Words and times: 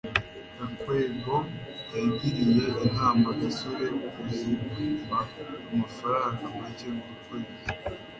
gakwego 0.57 1.33
yagiriye 1.95 2.65
inama 2.85 3.27
gasore 3.39 3.87
kuzigama 4.13 5.19
amafaranga 5.73 6.43
make 6.57 6.87
buri 7.23 7.23
kwezi 7.27 7.53